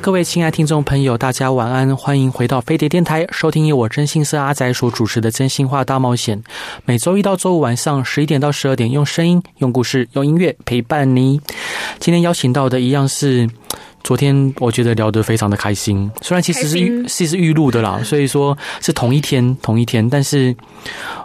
[0.00, 6.38] 各位亲爱听众朋友，大家晚安，欢迎回到飞碟电台，收听由我真心社阿仔所主持的《真心话大冒险》。
[6.86, 11.38] 每周一到周五晚上十一点到十二点，用声音、用故事、用音乐陪伴你。
[11.98, 13.46] 今天邀请到的一样是
[14.02, 20.56] 昨天我觉得聊得非常的开心，虽然其实是预是是预录的啦，所以说是同一天同一天，但是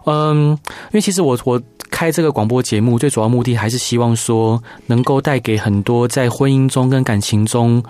[0.06, 7.82] 嗯，因为其实我我开这个广播节目最主要目的还是希望说能够带给很多在婚姻中跟感情中。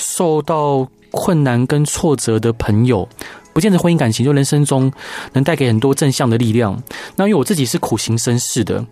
[0.00, 3.06] 受到困难跟挫折的朋友，
[3.52, 4.90] 不见得婚姻感情，就人生中
[5.32, 6.80] 能带给很多正向的力量。
[7.16, 8.84] 那因为我自己是苦行僧式的，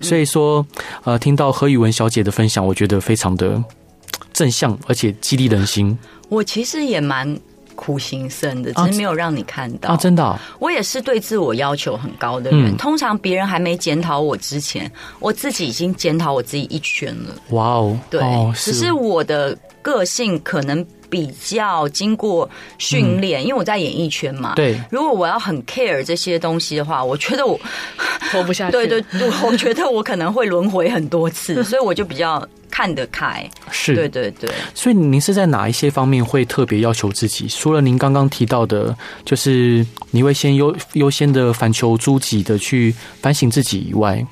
[0.00, 0.66] 所以说，
[1.04, 3.62] 呃，听到何宇文小姐的分享，我觉得非常的
[4.32, 5.96] 正向，而且激励人心。
[6.28, 7.38] 我其实也蛮
[7.74, 9.96] 苦行僧的，只是没有让你看到啊！
[9.96, 12.74] 真的，啊，我也是对自我要求很高的人。
[12.74, 14.90] 嗯，通常别人还没检讨我之前，
[15.20, 17.34] 我自己已经检讨我自己一圈了。
[17.50, 19.56] 哇哦，对，哦，只是我的。
[19.88, 24.52] 个性可能比较经过训练，嗯，因为我在演艺圈嘛。
[24.54, 27.58] 对，如果我要很 care 这些东西的话，我觉得我
[28.30, 28.72] 活不下去。
[28.72, 33.48] 对对对，我觉得我可能会轮回很多次， 所以我就比较看得开。
[33.70, 34.50] 是，对对对。
[34.74, 37.48] 所以您是在哪一些方面会特别要求自己？
[37.48, 44.22] 除了您刚刚提到的，就是你会先优优先的反求诸己的去反省自己以外。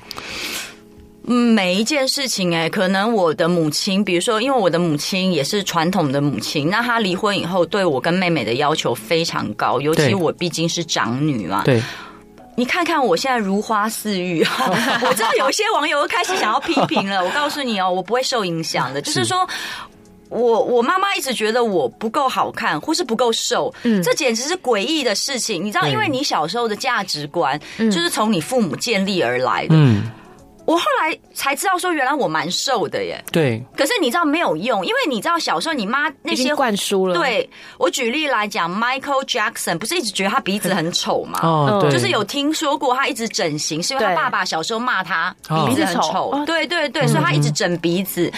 [1.29, 11.63] 嗯，每一件事情哎，可能我的母亲，比如说，因为我的母亲也是传统的母亲，那她离婚以后，对我跟妹妹的要求非常高，尤其我毕竟是长女嘛。
[11.65, 11.83] 对，
[12.55, 14.41] 你看看我现在如花似玉，
[15.05, 17.21] 我知道有一些网友又开始想要批评了。
[17.25, 19.01] 我告诉你哦，我不会受影响的。
[19.01, 19.45] 就是说
[20.29, 25.61] 我我妈妈一直觉得我不够好看，或是不够瘦，嗯，这简直是诡异的事情。
[25.61, 30.09] 你知道，因为你小时候的价值观就是从你父母建立而来的，嗯。
[30.67, 33.23] 我后来才知道，说原来我蛮瘦的耶。
[33.31, 33.63] 对。
[33.77, 37.15] 可是你知道没有用，因为你知道小时候你妈那些灌输了。
[37.15, 41.39] 对，我举例来讲，Michael Jackson 不是一直觉得他鼻子很丑吗？
[41.47, 41.89] 哦，对。
[41.89, 46.43] 就是有听说过他一直整形，是因为他爸爸小时候骂他鼻子很丑。
[46.45, 48.29] 对对对，所以他一直整鼻子。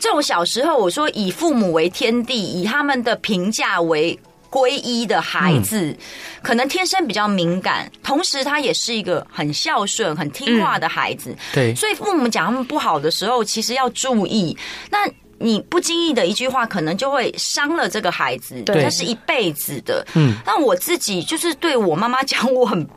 [0.00, 4.18] 这种小时候，我说以父母为天地，以他们的评价为。
[4.50, 5.96] 皈依的孩子，
[6.42, 11.34] 可能天生比较敏感，同时他也是一个很孝顺、很听话的孩子。
[11.52, 14.56] 对，所以父母讲他们不好的时候，其实要注意。
[14.90, 14.98] 那
[15.38, 20.06] 你不经意的一句话，可能就会伤了这个孩子，对，他是一辈子的。
[20.14, 22.88] 嗯，那我自己就是对我妈妈讲，我很，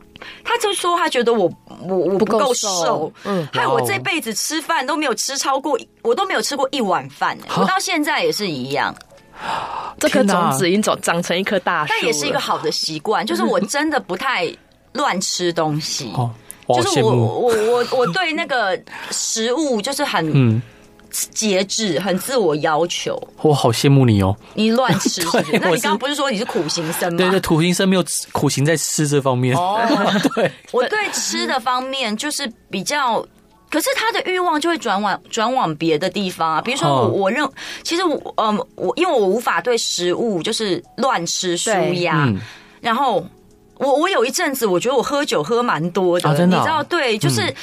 [0.42, 1.52] 他就说他觉得我
[1.86, 8.94] 我我不够瘦，嗯，害我这辈子吃饭都没有吃超过，我都没有吃过一碗饭，我到现在也是一样。
[9.98, 13.24] 这颗种子已经长长成一棵大树，但也是一个好的习惯。
[13.26, 14.50] 就是我真的不太
[14.92, 16.12] 乱吃东西，
[16.68, 18.80] 就是我我我我对那个
[19.10, 20.62] 食物就是很
[21.10, 23.20] 节制，很自我要求。
[23.42, 24.36] 我好羡慕你哦！
[24.54, 25.22] 你乱吃，
[25.60, 27.18] 那你刚刚不是说你是苦行僧吗？
[27.18, 29.56] 对对，苦行僧没有苦行在吃这方面。
[29.56, 29.80] 哦，
[30.34, 33.26] 对，我对吃的方面就是比较。
[33.70, 37.48] 可是他的欲望就会转往转往别的地方啊，比如说我我认，
[37.82, 41.70] 其实我嗯我因为我无法对食物就是乱吃舒
[42.02, 42.28] 压，
[42.80, 43.24] 然后
[43.78, 47.54] 我我有一阵子我觉得我喝酒喝蛮多的，你知道对，就是。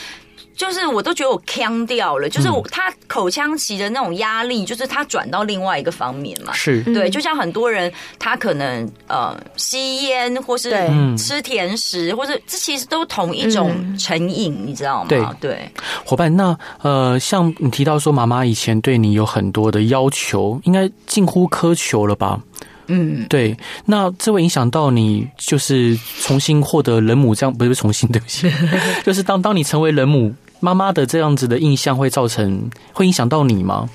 [0.57, 6.51] 就是我都觉得我腔掉了，就是我他口腔期的那种压力，就是他转到另外一个方面嘛。
[6.53, 6.81] 是。
[6.93, 10.75] 对，就像很多人他可能呃吸烟或是
[11.15, 15.07] 吃甜食，或者这其实都同一种成瘾，你知道吗？
[15.07, 15.23] 对。
[15.39, 15.71] 对，
[16.03, 22.39] 伙伴，那呃，像你提到说妈妈以前对你有很多的要求，应该近乎苛求了吧？
[22.87, 28.49] 嗯，对，那这会影响到你，就是重新获得人母这样，不是重新对不起，
[29.05, 30.33] 就是当当你成为人母。
[30.59, 33.89] 妈妈的这样子的印象会造成，会影响到你吗？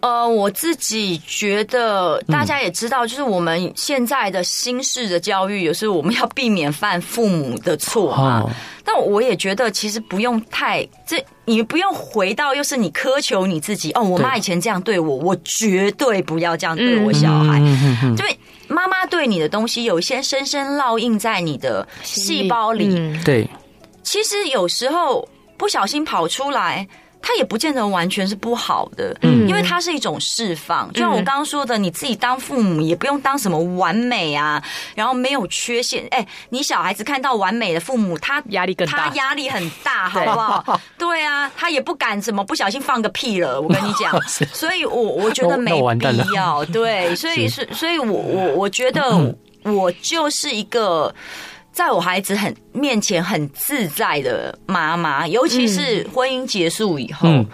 [0.00, 8.42] 呃，我自己觉得，大家也知道，就是我们现在的新式的教育，有时候我们要避免犯父母的错嘛。
[8.42, 8.50] 哦、
[8.84, 14.02] 但我也觉得，其实不用太这，你不用回到又是你苛求你自己哦。
[14.02, 17.58] 我妈以前这样对我，我绝对不要这样对我小孩。
[17.58, 18.38] 因为
[18.68, 22.94] 妈妈对你的东西，有一些深深烙印在你的细胞里。
[22.96, 23.48] 嗯、对。
[24.06, 26.86] 其实有时候不小心跑出来，
[27.20, 30.92] 它也不见得完全是不好的，嗯，因为它是一种释放。
[30.92, 34.62] 就像我刚刚说的，你自己当父母也不用当什么完美啊，
[34.94, 36.06] 然后没有缺陷。
[36.12, 40.80] 哎，你小孩子看到完美的父母，他压力更大，他压力很大，好不好？
[40.96, 43.60] 对啊，他也不敢怎么不小心放个屁了。
[43.60, 44.16] 我跟你讲，
[44.54, 46.64] 所以我我觉得没必要。
[46.66, 51.12] 对，所以 是，所以我我我觉得我就是一个。
[51.76, 57.46] 在我孩子很面前很自在的妈妈，尤其是婚姻结束以后，嗯、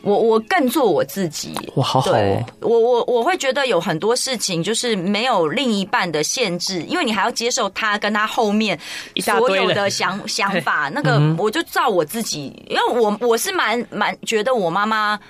[0.00, 1.52] 我我更做我自己。
[1.76, 2.44] 哇，好好哦！
[2.60, 8.80] 我我我会觉得有很多事情就是没有另一半的限制，因为你还要接受他跟他后面
[9.20, 10.88] 所有的想 想法。
[10.88, 15.20] 那个我就照我自己，因为我我是蛮蛮觉得我妈妈。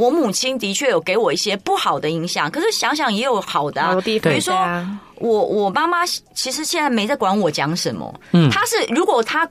[0.00, 3.94] 我母亲的确有给我一些不好的影响，可是想想也有好的啊。
[4.00, 4.54] 比如说，
[5.16, 9.46] 我我妈妈其实现在没在管我讲什么，嗯，她是如果她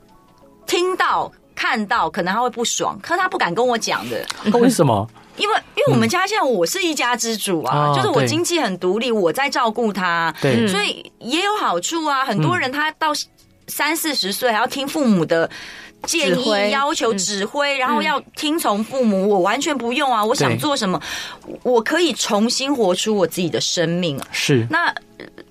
[0.66, 4.25] 听到看到，可能她会不爽，可是她不敢跟我讲的。
[4.54, 5.07] 为什么？
[5.38, 12.25] 因为因为我们家现在我是一家之主啊，就是我经济很独立，我在照顾他，对，所以也有好处啊。
[12.25, 13.10] 很多人他到
[13.68, 15.48] 三四十岁还要听父母的。
[16.04, 19.28] 建议、要求、指挥，然后要听从父母。
[19.30, 20.24] 我完全不用啊！
[20.24, 21.00] 我想做什么，
[21.63, 24.19] 我可以重新活出我自己的生命。
[24.31, 24.94] 是那，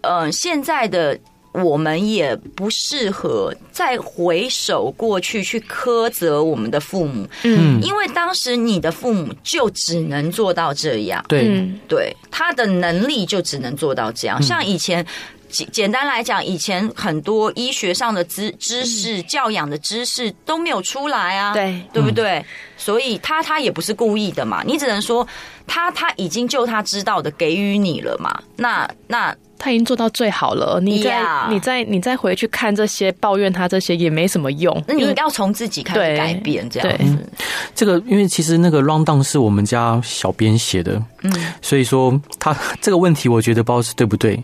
[0.00, 1.18] 呃，现在的
[1.52, 7.28] 我们也不适合再回首过去去苛责我们的父母。
[7.42, 11.24] 嗯，因为当时你的父母就只能做到这样。
[11.28, 14.42] 对，对，他的能力就只能做到这样。
[14.42, 15.06] 像以前。
[15.48, 22.44] 简简单来讲，以前很多医学上的知知识、教养的知识都没有出来啊，对，对不对？
[22.76, 25.26] 所以他他也不是故意的嘛，你只能说
[25.66, 29.34] 他他已经就他知道的给予你了嘛，那那。
[29.58, 31.50] 他已经做到最好了，你再 Yeah.
[31.50, 34.82] 你再你再回去看这些抱怨他这些也没什么用。
[34.86, 37.04] 那你应该要从自己开始改变，这样子。
[37.04, 37.26] 嗯、
[37.74, 44.42] 这个因为其实那个 rundown 是我们家小编写的，嗯，所以说他这个问题我觉得不知道是对不对。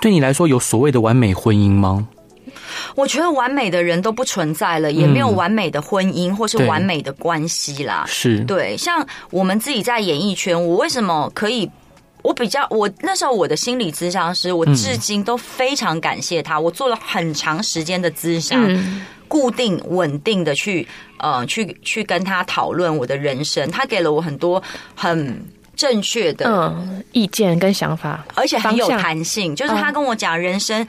[0.00, 2.08] 对你来说有所谓的完美婚姻吗？
[2.94, 8.04] 我觉得完美的人都不存在了，也没有完美的婚姻或是完美的关系啦。
[8.08, 11.70] 是对，像我们自己在演艺圈，我为什么可以？
[12.24, 16.58] 我比较，我那时候我的心理咨商师，我至今都非常感谢他。
[16.58, 18.66] 我做了很长时间的咨商，
[19.28, 20.88] 固定稳定的去
[21.18, 24.60] 呃去去跟他讨论我的人生，他给了我很多
[24.94, 25.38] 很
[25.76, 29.54] 正确的嗯意见跟想法，而且很有弹性。
[29.54, 30.86] 就是他跟我讲，人生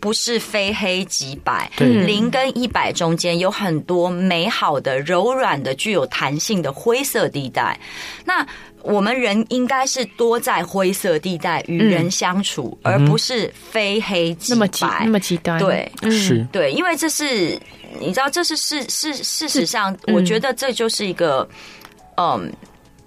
[0.00, 7.78] 不是非黑即白，零跟一百中间有很多美好的、柔软的、具有弹性的灰色地带。
[8.24, 8.46] 那
[8.82, 15.58] 我们人应该是多在灰色地带与人相处，嗯、而不是非黑即白，那么极那么极端。
[15.58, 17.58] 对，是，对，因为这是
[17.98, 21.48] 你知道，这是事事事实上，我觉得这就是一个
[22.16, 22.52] 嗯，嗯，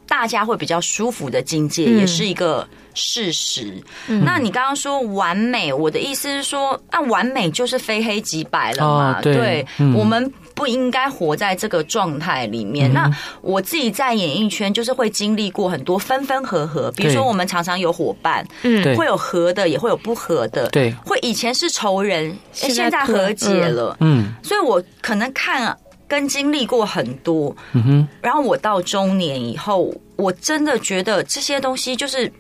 [0.08, 3.82] 大家会比较舒服的境界，嗯、也是一个事实。
[4.08, 9.18] 嗯、那你刚刚说完美，我的意思是说，那完美就是非黑即白了嘛？
[9.18, 10.32] 哦、对，对嗯、我们。
[10.54, 12.92] 不应该活在这个状态里面。
[12.92, 13.12] 嗯、那
[13.42, 16.92] 我自己在演艺圈，就是会经历过很多分分合合。
[16.92, 24.34] 比如说，我们常常有伙伴，嗯，会有合的，也会有不合的，对，会以前是仇人，现在和解了，嗯。
[24.42, 25.78] 所以我可能看
[26.08, 28.08] 跟经历过很多，嗯哼。
[28.22, 32.32] 然后我到中年以后，我真的觉得这些东西就是。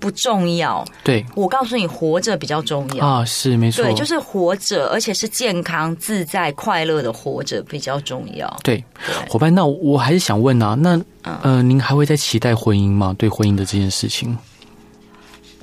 [0.00, 3.06] 不重要，对，我告诉你，活着比较重要。
[3.06, 8.52] 啊，是没错，对，就是活着，而且是健康、自在、快乐的活着比较重要。
[8.64, 8.82] 对，
[9.28, 11.00] 伙伴，那我还是想问啊，那
[11.42, 13.14] 呃，您还会再期待婚姻吗？
[13.16, 14.36] 对婚姻的这件事情，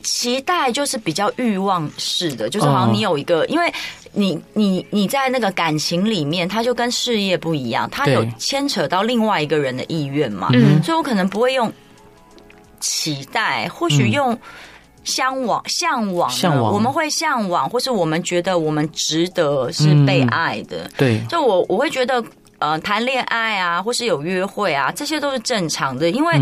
[0.03, 3.69] 期待就是比较欲望式的，就是好像你有一个，因为
[4.13, 11.69] 你你你在那个感情里面，它就跟事业不一样，它有牵扯到另外一个人的意愿嘛，嗯，所以我可能不会用。
[12.79, 14.38] 期待，或许用
[15.03, 20.83] 向往、向往、向往，我们会向往，或是我们觉得我们值得是被爱的。
[20.83, 22.24] 嗯、对，就我我会觉得，
[22.59, 26.41] 呃，谈恋爱啊，或是有约会啊，这些都是正常的，因为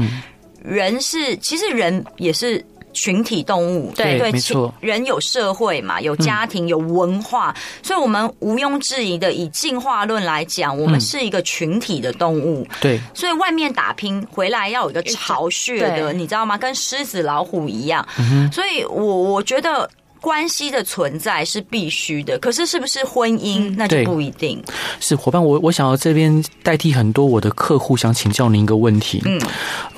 [0.64, 2.64] 人是，其实人也是。
[2.98, 12.64] 群体动物，对对，没错，人有社会嘛，有家庭，有文化，嗯、所以我们毋庸置疑的，以进化论来讲，我们是一个群体的动物。
[12.64, 16.58] 嗯、对，所以外面打拼回来要有一个巢穴的，你知道吗？
[16.58, 18.06] 跟狮子老虎一样。
[18.52, 19.88] 所以我我觉得
[20.22, 24.64] 关系的存在是必须的，可是是不是婚姻那就不一定。
[25.00, 29.22] 是伙伴，我我想要这边代替很多我的客户，想请教您一个问题。
[29.26, 29.40] 嗯，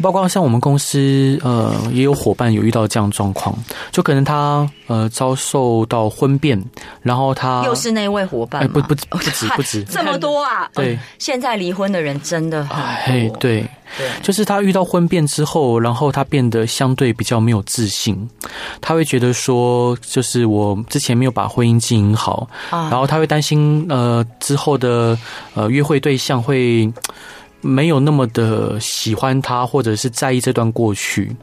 [0.02, 3.58] 包括像我们公司，呃，也有伙伴有遇到这样状况，
[3.92, 6.62] 就可能他呃遭受到婚变，
[7.02, 10.70] 然后他又是那位伙伴，哎，不不不止 不止这么多啊！
[10.74, 13.36] 对，现在离婚的人真的很多。
[13.36, 13.66] 哎，对。
[13.98, 18.30] 对，就是他遇到婚变之后，然后他变得相对比较没有自信，
[18.80, 25.18] 他会觉得说，就是我之前没有把婚姻经营好，然后他会担心，呃，之后的
[25.56, 26.92] 呃约会对象会
[27.62, 31.36] 没有那么的喜欢他，或者是在意这段过去，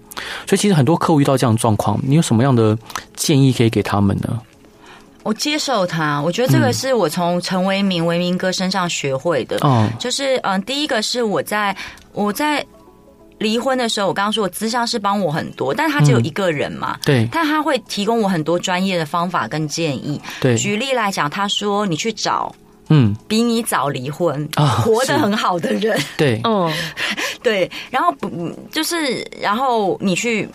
[0.46, 2.78] 所以其实很多客户遇到这样的状况，你有什么样的
[3.16, 4.40] 建议可以给他们呢？
[5.24, 11.76] 我接受他，我觉得这个是我从陈为民为民哥身上学会的，嗯，就是嗯，第一个是我在。
[12.16, 12.64] 我在
[13.38, 20.18] 离婚的时候，我刚刚说我咨商是帮我很多，但是他只有一个人嘛，对，但他会提供我很多专业的方法跟建议。
[20.40, 22.50] 对，举例来讲，他说你去找，
[22.88, 24.48] 嗯，比你早离婚、
[24.82, 26.72] 活得很好的人，对，嗯，
[27.42, 30.48] 对，然后不就是，然后你去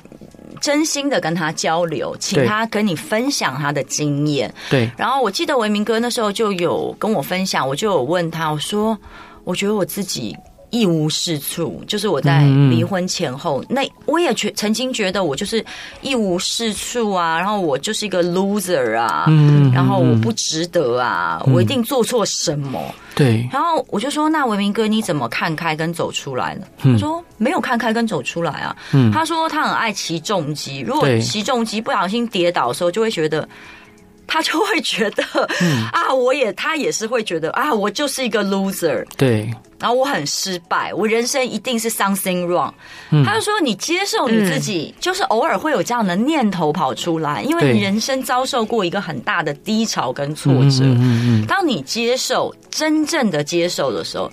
[0.59, 4.89] 真心的跟他交流，请他跟你分享他的经验，对。
[4.97, 8.97] 然后我记得维明哥那时候就有跟我分享，我就有问他，我说，
[9.43, 10.35] 我觉得我自己。
[10.71, 15.63] 一无是处，就是我在离婚前后，嗯、那我也觉曾经觉得我就是
[16.01, 22.81] 一无是处啊，然后我就是一个 loser 啊，嗯、然后我不值得啊，嗯、我一定做错什么。
[23.13, 28.75] 对，然后我就说：“那文明哥，你怎么看开跟走出来呢？”他说：“没有看开跟走出来啊。
[28.93, 33.47] 嗯”他说：“他很爱骑重机，如果骑重机不小心跌倒的时候，就会觉得。”
[34.31, 35.23] 他就会觉得，
[35.59, 42.71] 嗯、啊，我也，他也是会觉得啊，我就是一个 loser，对，然后我很失败，我人生一定是 something wrong。
[43.09, 50.85] 嗯、他就说，你接受你自己，嗯、就是偶尔会有这样的念头跑出来，因为你人生遭受过一个很大的低潮跟挫折。
[51.45, 54.31] 当你接受，真正的接受的时候。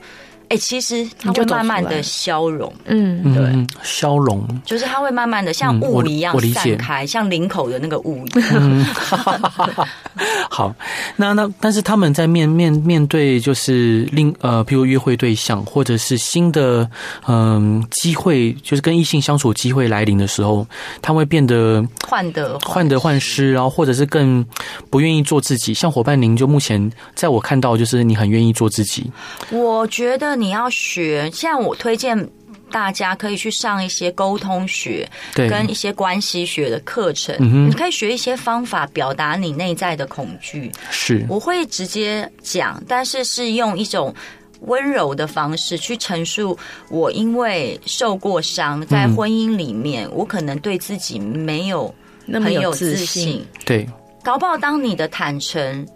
[0.49, 8.49] 哎、欸，其实它会慢慢的消融，嗯，对，消融，就是它会慢慢的像雾一样散开，像领口的那个雾一样。
[8.55, 8.83] 嗯、
[10.49, 10.75] 好，
[11.17, 16.89] 那那但是他们在面面面对就是另呃，譬如约会对象或者是新的
[17.27, 20.67] 嗯机会，就是跟异性相处机会来临的时候，
[21.03, 24.43] 他会变得患得患得患失，然后或者是更
[24.89, 25.75] 不愿意做自己。
[25.75, 29.11] 像伙伴您就目前在我看到就是你很愿意做自己，
[29.51, 30.38] 我觉得。
[30.39, 32.29] 你要学，像我推荐
[32.71, 37.35] 大家可以去上一些沟通学，对，跟一些关系学的课程。
[37.69, 40.71] 你可以学一些方法表达你内在的恐惧。
[40.91, 44.15] 是，我会直接讲，但是是用一种
[44.61, 46.59] 温柔的方式去陈述。
[46.91, 51.95] 我因为受过伤，在婚姻里面，我可能对自己没有
[52.27, 53.43] 那么有自信。
[53.65, 53.89] 对，
[54.23, 55.87] 搞不好当你的坦诚。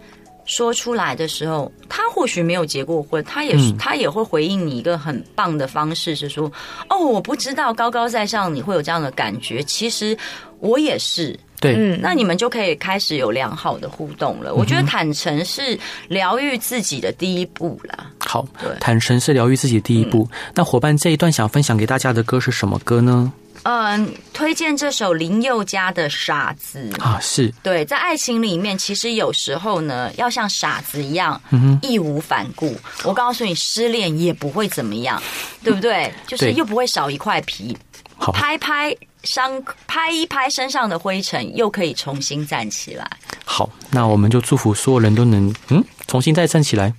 [0.45, 6.51] 说出来的时候，他或许没有结过婚，他也、嗯、他也会回应你一个很棒的方式，是说
[6.89, 10.17] ：“哦，我不知道高高在上你会有这样的感觉，其实
[10.59, 14.51] 我也是。”对，嗯，那你们就可以开始有良好的互动了。
[14.51, 18.11] 嗯、我觉得坦诚是疗愈自己的第一步啦。
[18.19, 20.27] 好，对，坦诚是疗愈自己的第一步。
[20.29, 23.31] 嗯、那伙伴这一段想分享给大家的歌是什么歌呢？
[23.63, 31.41] 嗯，推荐这首林宥嘉的《傻子》啊，是对，在爱情里面，其实有时候呢，要像傻子一样，
[31.81, 32.75] 义无反顾。
[33.03, 35.21] 我告诉你，失恋也不会怎么样，
[35.63, 36.13] 对不对？
[36.27, 37.77] 就是又不会少一块皮，
[38.33, 43.09] 拍拍伤，拍一拍身上的灰尘，又可以重新站起来。
[43.45, 46.93] 好，那我们就祝福所有人都能嗯，重新再站起来。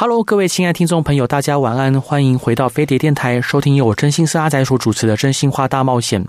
[0.00, 6.24] Hello，各位亲爱的听众朋友，大家晚安，欢迎回到飞碟电台，收听由我真心是阿仔所主持的《真心话大冒险》。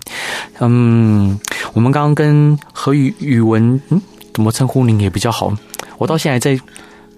[0.58, 1.38] 嗯，
[1.72, 4.02] 我们刚刚跟何宇宇文，嗯，
[4.34, 5.52] 怎么称呼您也比较好？
[5.98, 6.60] 我到现在在，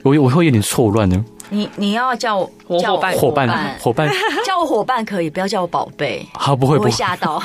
[0.03, 1.25] 我我会有点错乱呢。
[1.49, 4.11] 你你要叫我叫我伙伴伙伴伙伴，
[4.45, 6.27] 叫我伙伴可以，不要叫我宝贝。
[6.35, 7.43] 好， 不会不会吓到。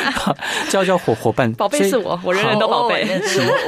[0.70, 3.06] 叫叫伙伙伴，宝贝是我，我人人都宝贝。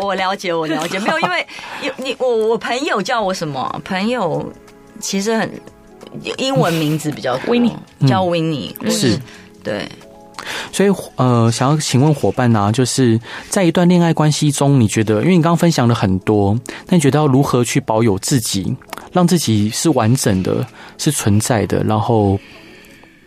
[0.01, 1.47] 我我了解，我了解，没有，因为
[1.83, 4.51] 有你我我朋友叫我什么朋友。
[5.01, 5.51] 其实很
[6.39, 7.75] 英文名字比较多，Winnie
[8.07, 9.19] 叫 Winnie，是，
[9.63, 9.89] 对。
[10.73, 18.75] 所以呃，想要请问伙伴呢、啊，就是在一段恋爱关系中，你觉得，因为你刚刚分享了很多，那你觉得要如何去保有自己，
[19.13, 20.67] 让自己是完整的，
[20.97, 22.39] 是存在的，然后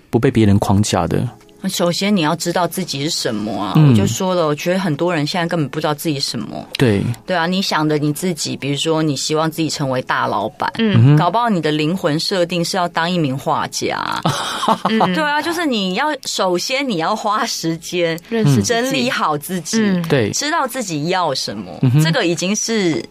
[0.10, 1.30] 不被别人框架的？
[1.70, 3.74] 首先你要知道自己是什么啊！
[3.76, 6.68] 嗯、我就说了，我觉得很多人现在根本不知道自己什么。
[6.78, 14.22] 对对啊，你想的你自己，比如说你希望自己成为大老板，嗯，搞不好你的灵魂设定是要当一名画家。
[14.90, 19.78] 嗯，对啊，就是你要首先你要花时间认识、整理好自己，
[20.10, 23.04] 对、嗯，知道自己要什么，嗯、这个已经是。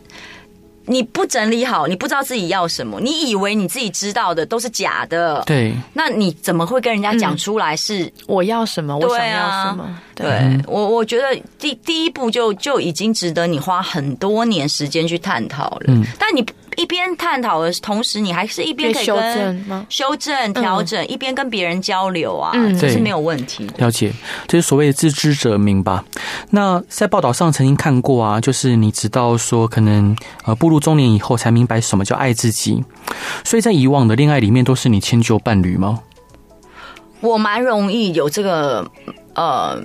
[0.87, 5.43] 你不整理好，你不知道自己要什么，你以为你自己知道的都是假的。
[5.47, 8.97] 对，那你怎么会跟人家讲出来是、嗯、我要什么？
[8.97, 9.99] 我想要什么？
[10.15, 15.85] 对，我，我觉得第第一步就就已经值得你花很多年时间去探讨了。
[15.89, 16.45] 嗯，但你。
[16.79, 19.87] 一边探讨的同时，你还是一边可以修正吗？
[19.91, 23.69] 修正、调整，一边跟别人交流啊，嗯，这是没有问题。
[23.77, 24.11] 了解，
[24.49, 26.03] 就是所谓的自知者明吧。
[26.51, 32.83] 那在报道上曾经看过啊，就是你直到说可能呃步入中年以后才明白什么叫爱自己。
[33.45, 36.01] 所以在以往的恋爱里面，都是你迁就伴侣吗？
[37.21, 38.89] 我蛮容易有这个。
[39.35, 39.83] 呃，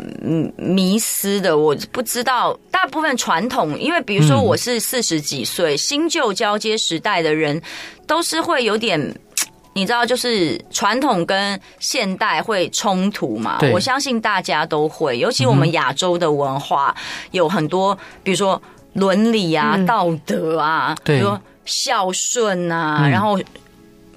[0.58, 2.60] 迷失的，我不知道。
[2.70, 7.62] 大部分传统，因为比如说我是四十几岁，嗯、新旧交接时代的人，
[8.06, 9.00] 都是会有点，
[9.78, 13.60] 你知道，就是传统跟现代会冲突嘛。
[13.72, 16.96] 我相信大家都会，尤其我们亚洲的文化
[17.30, 18.60] 有很多，比如说
[18.94, 23.40] 伦理啊、嗯、道德啊，比如说孝顺啊，嗯、然后。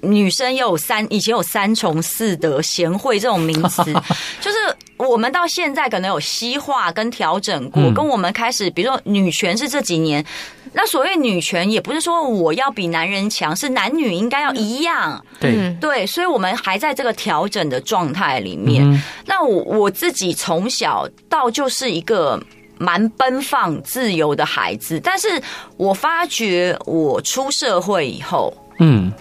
[0.01, 3.83] 女生又有三，以前有三从四德、贤惠这种名词，
[4.41, 4.57] 就是
[4.97, 10.25] 我们到现在可能有西化跟调整过，嗯、跟我们开始，比如说女权是这几年，
[10.73, 15.75] 那所谓女权也不是说我要比男人强，是男女应该要一样，对。
[15.79, 18.83] 对，所以我们还在这个调整的状态里面。
[18.83, 22.41] 嗯、那我我自己从小到就是一个
[22.77, 25.41] 蛮奔放、自由的孩子，但是
[25.77, 29.11] 我发觉我出社会以后，嗯。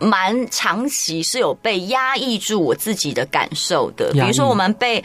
[0.00, 5.02] 蛮长期是有被压抑住我自己的感受的，比如说我们被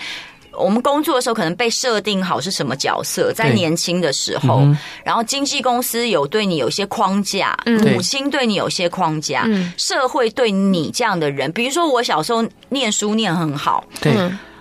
[0.57, 4.61] 我们工作的时候，可能被设定好是什么角色，在年轻的时候，
[5.03, 9.45] 然后经纪公司有对你有些框架，母亲对你有些框架，
[9.77, 14.13] 社会对你这样的人，比如说我小时候念书念很好，对。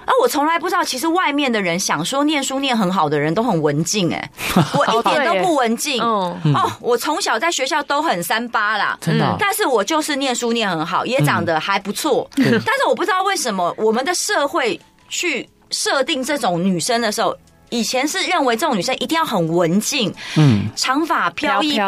[0.07, 4.31] 而我从来不知道，其实外面的人想说念书念很好的人都很文静，哎，
[4.75, 6.03] 我一点都不文静。
[6.03, 6.37] 哦，
[6.81, 9.37] 我从小在学校都很三八啦，真的。
[9.39, 12.29] 但是我就是念书念很好，也长得还不错。
[12.37, 17.37] 但是我不知道为什么我们的社会去设定这种女生的时候，
[17.71, 21.79] 以前是认为这种女生一定要很文静，嗯，长发飘逸，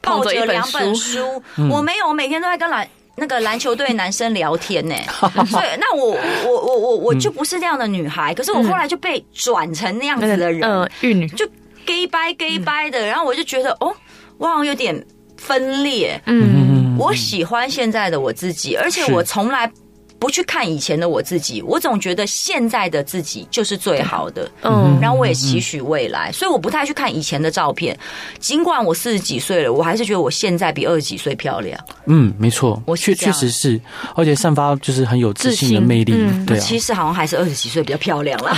[0.00, 1.42] 抱着两本书。
[1.70, 2.88] 我没有，我每天都在跟来。
[3.16, 4.94] 那个篮球队男生聊天呢，
[5.48, 11.46] 所以那我我我我我就不是这样的女孩，可是我后来就被转成那样子的人，女就
[11.84, 13.94] gay 掰 gay 掰的，然后我就觉得哦，
[14.38, 15.04] 我好像有点
[15.36, 19.70] 分裂，嗯，我喜欢现在的我自己，而且我从来。
[20.18, 24.50] 不去看以前的我自己，我总觉得现在的自己就是最好的。
[24.62, 27.96] 嗯，然后我也期许未来，所以我不太去看以前的照片。
[28.38, 31.78] 尽管我四十几岁了，我还是觉得我现在比二十几岁漂亮。
[32.06, 33.80] 嗯，没错，我确确实是，
[34.14, 36.14] 而且散发就是很有自信的魅力。
[36.46, 38.56] 对，其实好像还是二十几岁比较漂亮了。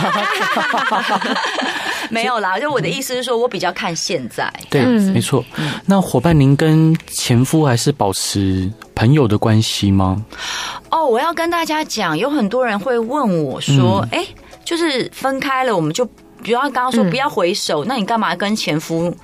[2.12, 4.52] 没有啦，就我的意思是说，我比较看现在。
[4.70, 5.44] 对，没错。
[5.86, 10.24] 那伙伴，您跟前夫还是保持朋友的关系吗？
[10.90, 16.04] 哦，我要跟大家讲，有很多人会问我说：“哎、嗯，就是分开了，我们就
[16.42, 19.14] 比如他刚刚说不要回首，嗯、那你干嘛跟前夫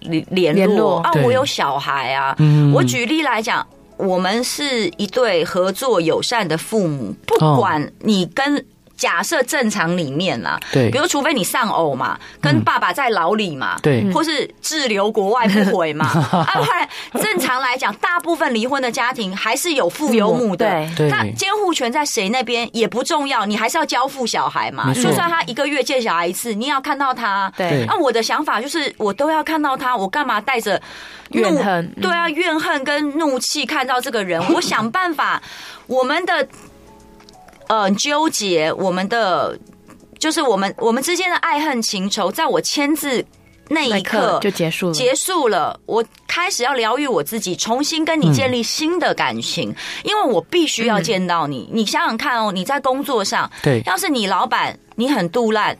[0.00, 1.10] 联联络啊？
[1.24, 2.34] 我有小孩啊。
[2.38, 8.64] 嗯、我举例来讲，我们是一对合作友善的父母，不管你跟。”
[8.98, 16.88] 假设正常里面啦，对，比如除非你丧偶嘛，跟爸爸在牢里嘛，对，或是滞留国外不回嘛， 啊，不然
[17.22, 27.86] 正常来讲，大部分离婚的家庭还是有父有母的，对，那监护权在谁那边也不重要，你还是要交付小孩嘛，就算他一个月见小孩一次，你也要看到他，对。
[27.86, 30.82] 那我的想法就是，我都要看到他，我干嘛带着
[31.30, 31.88] 怨恨？
[32.02, 35.40] 对啊，怨恨跟怒气看到这个人， 我想办法，
[35.86, 36.48] 我们的。
[37.68, 39.58] 呃，纠结我们的，
[40.18, 43.24] 就是我们我们之间的爱恨情仇，在我签字
[43.68, 45.78] 那一刻就结束了，结束了。
[45.86, 51.68] 我开始要疗愈我自己，重新跟你建立新的感情，嗯、因为我必须要见到你。
[51.70, 54.78] 嗯、你想想看哦，你在工作上，对，要是你老板。
[54.98, 55.78] 你很杜烂，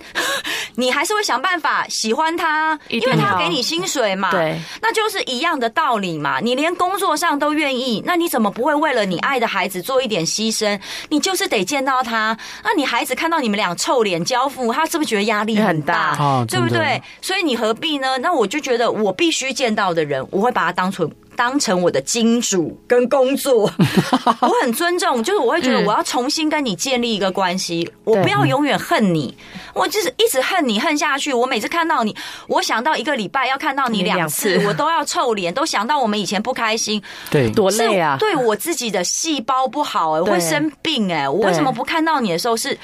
[0.79, 4.31] 你还是会想办法喜欢他，因为他要给你薪水嘛。
[4.31, 6.38] 对，那就是一样的道理嘛。
[6.38, 10.79] 你连工作上都愿意，那你怎么不会为了你爱的孩子做一点牺牲？
[11.09, 12.38] 你就是得见到他。
[12.62, 16.17] 那你孩子看到你们俩臭脸交付，他是不是觉得压力很大？
[16.47, 17.03] 对不对？
[17.21, 18.17] 所以你何必呢？
[18.19, 23.70] 那我就觉得我必须见到的人，我会把他当成当成我的金主跟工作，
[24.42, 29.33] 我很尊重，就是我会觉得我要重新跟你建立一个关系，嗯、我不要永远恨你，
[29.72, 31.33] 我就是一直恨你恨下去。
[31.33, 32.16] 我每次看到你，
[32.48, 38.16] 我想到一个礼拜要看到你两次，我都要臭脸，都想到我们以前不开心，对，多累啊！
[38.18, 42.77] 对我自己的细胞不好哎、欸，我会生病哎、欸，我为什么不看到你的时候是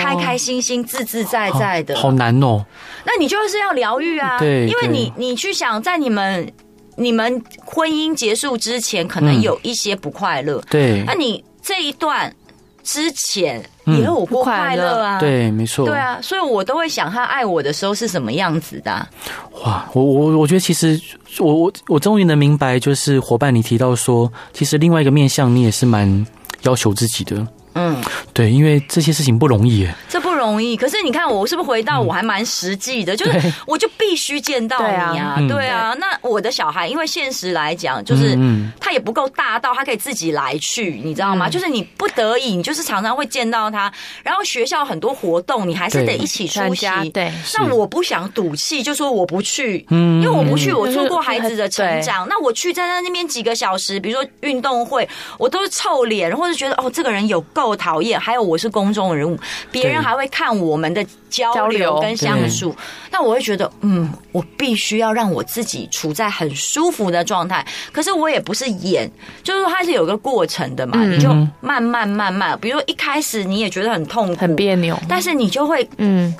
[0.00, 1.94] 开开心心、自自在在的？
[1.94, 2.66] 好，好难哦。
[3.04, 6.52] 那你就是要疗愈啊，对，因为你你去想在你们。
[7.00, 10.62] 你们婚姻结束之前，可能有一些不快乐。
[10.68, 12.30] 对，那你这一段
[12.82, 15.18] 之前也有过快乐啊？
[15.18, 15.86] 对，没错。
[15.86, 19.08] 对啊，所以我都会想他爱我的时候是什么样子的。
[19.64, 21.00] 哇，我我我觉得其实
[21.38, 26.26] 我我我终于能明白，就是伙伴你提到说，其实另外一个面向你也是蛮
[26.64, 27.46] 要求自己的。
[27.74, 27.96] 嗯，
[28.32, 29.94] 对，因为这些事情不容易耶。
[30.08, 30.76] 这不容易。
[30.76, 33.16] 可是你看，我是不是回到我还蛮实际的？
[33.16, 35.94] 就是我就必须见到你啊，对啊。
[35.98, 38.36] 那我的小孩，因为现实来讲，就是
[38.80, 41.48] 他也不够大到他可以自己来去，你知道吗？
[41.48, 43.92] 就是你不得已，你就是常常会见到他。
[44.24, 46.86] 然后学校很多活动，你还是得一起出席。
[47.10, 47.32] 对。
[47.54, 49.86] 那我不想赌气，就说我不去。
[49.90, 50.20] 嗯。
[50.20, 52.26] 因为我不去，我错过孩子的成长。
[52.28, 57.59] 那我去在那那边几个小时，比如说运动会，我都是臭脸，或者觉得哦，这个人有够。
[57.76, 59.38] 讨厌，还有我是公众人物，
[59.70, 62.74] 别人还会看我们的交流跟相处，
[63.10, 67.64] 那我会觉得，嗯，我必须要让我自己处在很舒服的状态。
[67.92, 69.10] 可是我也不是演，
[69.42, 71.28] 就是说它是有个过程的嘛，嗯、你就
[71.60, 76.34] 慢慢慢慢，比如说一开始你也觉得很痛苦、很别扭，但是你就会，嗯，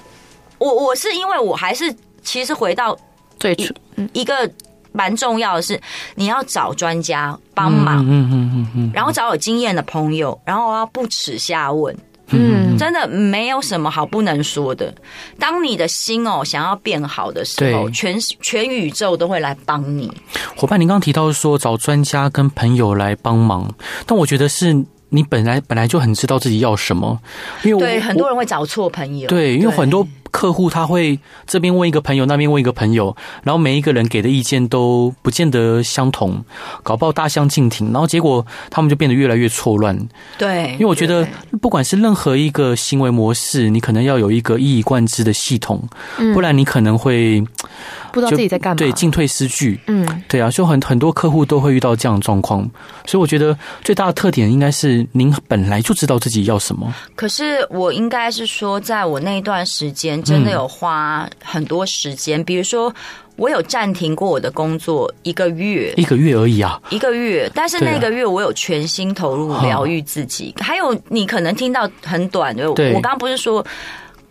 [0.59, 2.97] 我我是因为我还是其实回到
[3.39, 3.75] 最初
[4.13, 4.51] 一个。
[4.93, 5.81] 蛮重要的是，
[6.15, 11.97] 你要找专家帮忙，嗯嗯嗯嗯，然后找有经验的朋友，然后要不耻下问，
[12.29, 14.93] 嗯，真的没有什么好不能说的。
[15.39, 20.13] 当你的心哦想要变好的时候，全全宇宙都会来帮你。
[20.57, 23.73] 伙伴，您刚刚提到说找专家跟朋友来帮忙，
[24.07, 27.21] 但我觉得是你本来本来就很知道自己要什么，
[27.65, 30.07] 因为对很多人会找错朋友，对，因为很多。
[30.31, 36.45] 客户他会这边问一个朋友，那边问一个朋友，然后每一个人给的意见都不见得相同，
[36.83, 39.99] 搞不好大相径庭，然后结果他们就变得越来越错乱。
[40.39, 41.27] 对，因为我觉得
[41.61, 45.83] 不管是任何一个行为模式，你可能要有一个一以贯之的系统，
[46.33, 47.45] 不然你可能会。
[48.13, 49.79] 不知道自己在干嘛，对，进退失据。
[49.87, 52.69] 嗯，对啊，就很很多客户都会遇到这样的状况，
[53.07, 56.93] 所以我觉得最大的特点应该是您本来就知道自己要什么。
[57.15, 62.95] 可是我应该是说，在我那一段时间，真的有花很多时间，嗯、比如说
[63.37, 67.51] 我有暂停过我的工作一个月，一个月而已啊，一个月。
[67.55, 70.55] 但是那个月我有全心投入疗愈自己。
[70.59, 73.65] 啊、还有你可能听到很短的，我刚刚不是说。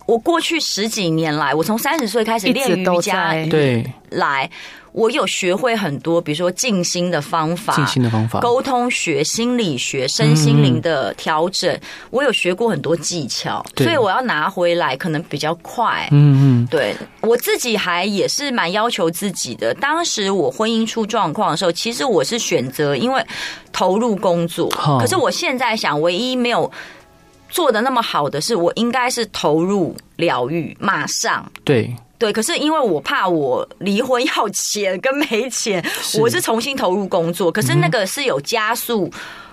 [0.06, 4.50] 我过去十几年来，我从三十岁开始练瑜伽，对，来，
[4.92, 16.08] 我有学会很多，比如说静心的方法，静心的方法，沟通学、心理学、身心灵的调整，嗯、我有学过很多技巧，所以我要拿回来可能比较快。
[16.12, 19.74] 嗯嗯，对，我自己还也是蛮要求自己的。
[19.76, 23.24] 当时我婚姻出状况的时候，其实我是选择因为
[23.72, 26.72] 投入工作，哦、可是我现在想，唯一没有。
[27.52, 32.32] 做的那么好的是，我应该是投入疗愈，马上对对。
[32.32, 37.52] 可是因为我怕我离婚要钱跟没钱，是我是重新投入工作。
[37.52, 39.12] 可是那个是有加速。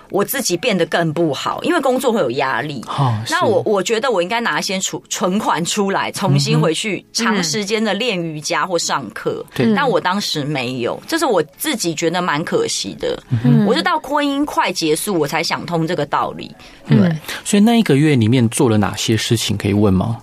[0.09, 2.81] 我自己变得更不好，因为工作会有压力。
[2.87, 9.45] 哦、那我我觉得我应该拿一些存存款出来，重新回去长时间的练瑜伽或上课。
[9.57, 13.21] 嗯，但我当时没有，这是我自己觉得蛮可惜的。
[13.43, 16.55] 嗯，我是到婚姻快结束，我才想通这个道理。
[16.87, 20.15] 对，嗯、所以那一个月里面做了哪些事情可以问吗？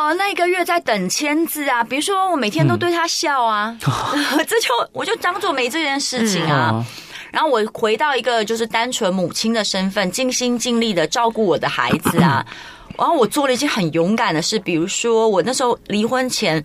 [0.00, 6.70] 呃，那一个月在等签字啊，比如说我每天都对他笑啊，嗯、 这就我就当做没这件事情啊。
[6.72, 6.86] 嗯
[7.32, 12.44] 然后我回到一个就是单纯母亲的身份，尽心尽力的照顾我的孩子啊。
[12.98, 16.60] 然后我做了一件很勇敢的事，比如说我那时候离婚前，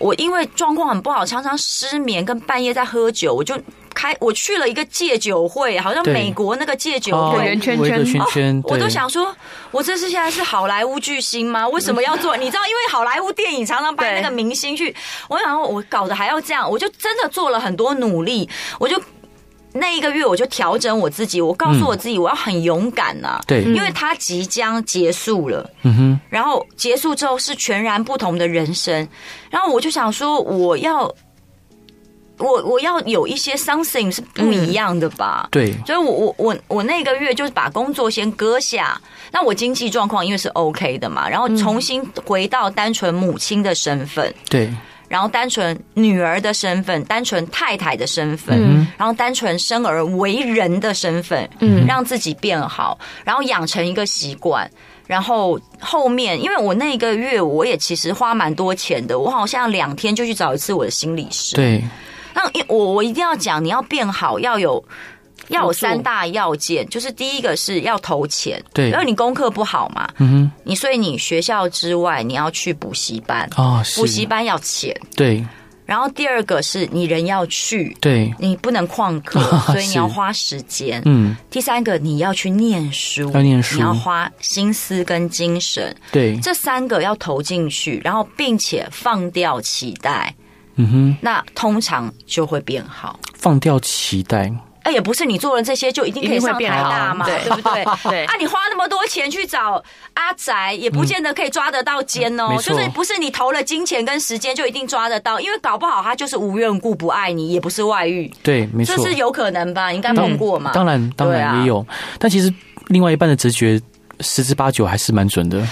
[0.00, 3.56] 我因为状况很不好，常常失眠，跟半夜在喝酒，我就
[3.92, 9.34] 开我去了一个戒酒会，好像美国那个戒酒会圆圈圈圈圈，我都想说，
[9.70, 11.68] 我这是现在是好莱坞巨星吗？
[11.68, 12.36] 为什么要做？
[12.38, 14.94] 你知道，因为好莱坞电影常常拍那个明星去，
[15.28, 19.00] 我想说我搞得还要这样，我就真的做了很多努力，我就。
[19.74, 29.08] 那一个月我就调整我自己，我告诉我自己我要很勇敢呐、啊，对，因为它即将结束了，嗯哼，然后结束之后是全然不同的人生，
[29.48, 31.10] 然后我就想说我要，
[32.38, 44.70] 我我要有一些 something 是不一样的吧，对，所以我我我我那个月就是把工作先搁下，那我经济状况因为是 OK 的嘛，然后重新回到单纯母亲的身份，对。
[45.08, 54.66] 然后单纯女儿的身份，单纯太太的身份，嗯、然后单纯生而为人的身份，嗯，让自己变好，然后养成一个习惯，
[55.06, 61.84] 然后后面，因为我那个月我也其实花蛮多钱的，我好像两天就去找一次我的心理师，对，
[62.34, 64.84] 那我我一定要讲，你要变好要有。
[65.48, 75.44] 要有三大要件，就是第一个是要投钱，对，因为你功课不好嘛，嗯哼，你所以你学校之外你要去补习班啊，补习班要钱，对。
[75.84, 81.36] 然后第二个是你人要去，对，你不能旷课， 所以你要花时间，嗯。
[81.50, 90.34] 第三个你要去念书，要念书，你要花心思跟精神，对，这三个要投进去，然后并且放掉期待，
[90.76, 94.52] 嗯哼，那通常就会变好，放掉期待。
[94.84, 97.84] 哎，也不是你做了这些就一定可以上台大嘛，对不对？
[98.10, 98.24] 对。
[98.24, 99.80] 啊，你花那么多钱去找
[100.14, 102.56] 阿宅，也不见得可以抓得到奸哦。
[102.60, 108.28] 就是不是你投了金钱跟时间就一定抓得到，因为搞不好他就是无缘故不爱你，也不是外遇。
[108.42, 109.92] 对，没错，这是有可能吧？
[109.92, 110.72] 应该碰过嘛？
[110.74, 111.86] 当然，当然也有。
[112.18, 112.52] 但其实
[112.88, 113.80] 另外一半的直觉。
[114.22, 115.66] 十之八九还是蛮准的。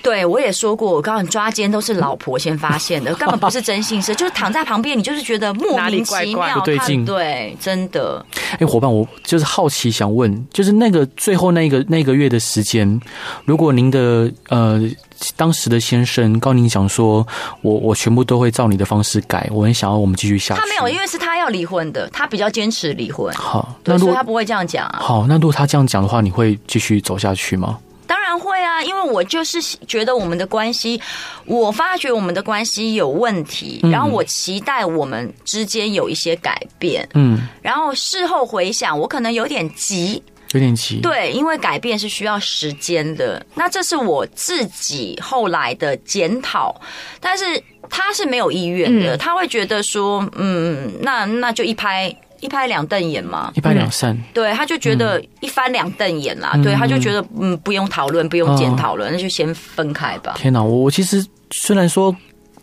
[0.00, 7.04] 对，我也说过，我告诉你，抓奸都是老婆先发现的，根本不是真性事， 就是躺在旁边，你就是觉得莫名其妙，不对劲。
[7.04, 8.24] 对，真的。
[8.58, 13.00] 哎，伙伴，我就是好奇想问，就是那个最后那个那个月的时间，
[13.44, 14.80] 如果您的呃
[15.36, 17.26] 当时的先生告您讲说，
[17.60, 20.60] 我我全部都会照你的方式改，我很想要我们继续下去。
[20.60, 23.34] 他没有，因为是他要离婚的，他比较坚持离婚。
[23.34, 25.00] 好，那如果他不会这样讲啊。
[25.02, 27.76] 好，那如果他这样讲的话，你会继续走下去吗？
[28.08, 31.00] 当然会啊，因为我就是觉得我们的关系，
[31.44, 46.74] 我发觉我们的关系有问题，然后我期待我们之间有一些改变，嗯，然后事后回想，我可能有点急，有点急，对，因为改变是需要时间的，那这是我自己后来的检讨，
[47.20, 52.12] 但是他是没有意愿的，他会觉得说，嗯，那那就一拍。
[52.40, 54.16] 一拍两瞪眼嘛，一拍两散。
[54.32, 56.52] 对，他就觉得一翻两瞪眼啦。
[56.54, 60.34] 嗯、对，他就觉得嗯，不用讨论，不用检讨了，哦、那就先分开吧。
[60.36, 62.14] 天哪，我我其实虽然说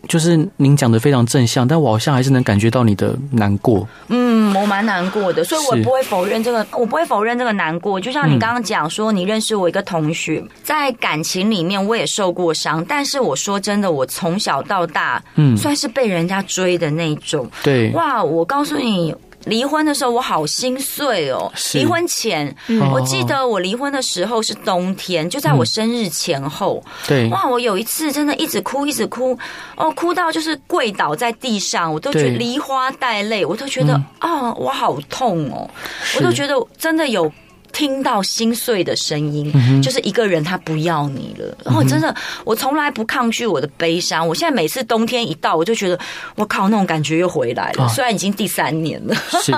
[0.08, 3.86] 就是您讲的非常正向，但我好像还是能感觉到你的难过。
[4.08, 8.00] 嗯，我蛮难过的，所以我不会否认这个，我不会否认这个难过。
[8.00, 17.50] 就像你刚刚讲说，你认识我一个同学，在感情里面我也受过伤，但是我说真的，我从小到大，嗯，算是被人家追的那种。
[17.64, 19.14] 对，哇，我告诉你。
[19.46, 21.50] 离婚的时候我好心碎哦。
[21.72, 22.54] 离婚前，
[22.92, 26.82] 我记得我离婚的时候是冬天，就在我生日前后。
[27.06, 29.36] 对，哇，我有一次真的一直哭，一直哭，
[29.76, 35.68] 哦，哭到就是跪倒在地上，我都觉得梨花带泪，我都觉得啊，我好痛哦，
[36.16, 37.32] 我都觉得真的有。
[37.76, 41.54] 听到心碎的声音，嗯、就是一个人他不要你了。
[41.62, 44.26] 然后真的，我从来不抗拒我的悲伤。
[44.26, 45.98] 我现在每次冬天一到，我就觉得
[46.36, 47.84] 我靠，那种感觉又回来了。
[47.84, 49.52] 啊、虽然已经第三年了，是，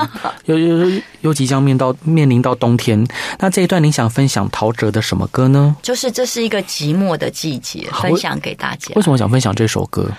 [0.46, 3.06] 又又又即将面到面临到冬天。
[3.38, 5.76] 那这一段您想分享陶喆的什么歌呢？
[5.80, 8.92] 就是这是一个寂寞的季节，分享给大家。
[8.96, 10.10] 为什么想分享这首歌？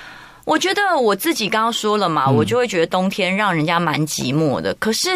[0.46, 4.74] 我觉得我自己刚刚说了嘛，嗯、我就会觉得冬天让人家蛮寂寞的。
[4.76, 5.10] 可是。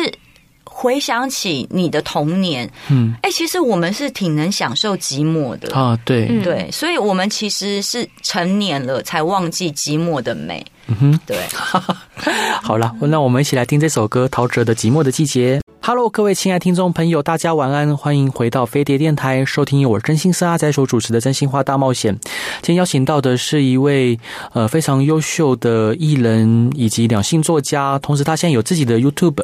[0.76, 5.74] 回想起你的童年，嗯，哎，其实我们是挺能享受寂寞的。
[5.76, 6.42] 啊，对。
[6.42, 11.38] 对，所以我们其实是成年了才忘记寂寞的美，嗯哼，对。
[12.62, 15.60] 好了，那我们一起来听这首歌，陶喆的《寂寞的季节》。
[15.86, 22.16] Hello，各位亲爱听众朋友，大家晚安，欢迎回到飞碟电台，收听由我真心是阿仔所主持的《真心话大冒险》。
[22.62, 24.18] 今天邀请到的是一位
[24.54, 29.44] 呃非常优秀的艺人以及两性作家，同时他现在有自己的 YouTube，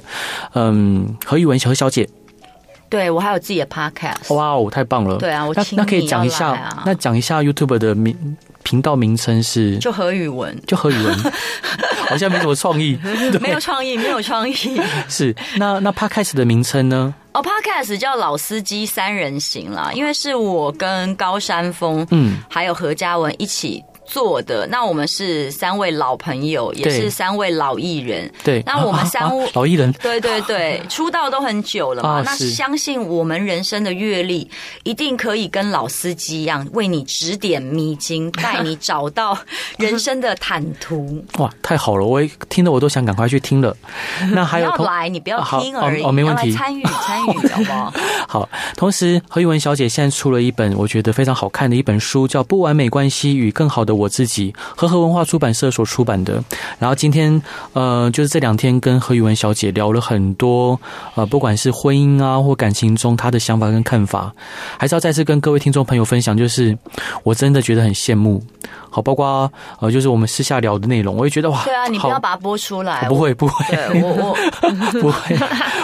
[0.53, 2.07] 嗯，何妤玟何小姐。
[2.87, 4.33] 对，我还有自己的 Podcast。
[4.33, 5.17] 哇哦，太棒了！
[5.17, 8.15] 对啊，我那那可以讲一下，啊、那讲一下 YouTube 的名
[8.63, 11.15] 频道名称是就何宇文，就何宇文。
[12.09, 12.97] 好像没什么创意，
[13.39, 14.53] 没有创意，没有创意。
[15.07, 17.13] 是那那 Podcast 的名称呢？
[17.33, 23.83] 哦，Podcast 叫老司机三人行啦，因为是我跟高山峰，嗯，还有何嘉文一起。
[24.09, 28.29] 做的那我们是三位老朋友，也是三位老艺人。
[28.43, 32.23] 对，那我们三位 老艺人，对对对， 出道都很久了嘛。
[32.25, 34.49] 那相信我们人生的阅历，
[34.83, 39.37] 一定可以跟老司机一样，为你指点迷津，带你找到
[39.77, 41.23] 人生的坦途。
[41.37, 42.05] 哇，太好了！
[42.05, 43.75] 我听得我都想赶快去听了。
[44.31, 47.93] 那还有要来，你不要听而已，哦，没问题，参与参与，好不好？
[48.27, 48.49] 好。
[48.75, 53.93] 同时，何玉文小姐现在出了一本我觉得非常好看的一本书，叫《不完美关系与更好的》。
[53.99, 56.43] 我自己，和和文化出版社所出版的。
[56.79, 57.41] 然后今天
[57.73, 60.79] 呃，就是这两天跟何宇文小姐聊了很多，
[61.15, 64.33] 呃，不管是婚姻啊或感情中她的想法跟看法，
[64.77, 66.77] 还是要再次跟各位听众朋友分享，就是
[67.23, 68.41] 我真的觉得很羡慕。
[68.91, 74.35] 好，包括呃，就是我们私下聊的内容，我也觉得哇，对啊，你不要把它播出来，不会 不会，我我。
[74.99, 75.35] 不会，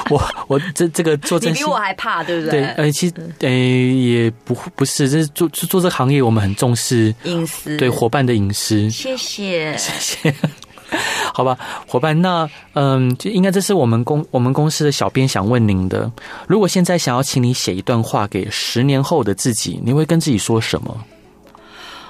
[0.10, 2.62] 我我这这个做，你比我还怕，对不对？
[2.62, 7.13] 对，呃，其实呃也不不是，这是做做这个行业，我们很重视。
[7.23, 8.88] 隐私，对伙伴的隐私。
[8.91, 10.36] 谢谢 谢谢，
[11.34, 16.12] 好吧，伙伴，那嗯，就应该这是我们公我们公司的小编想问您的，
[16.48, 20.96] 如果现在想要请你写一段话给十年后的自己，你会跟自己说什么？